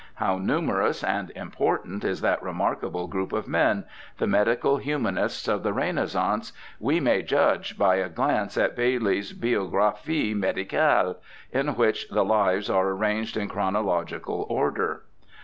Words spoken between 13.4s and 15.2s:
chronological order.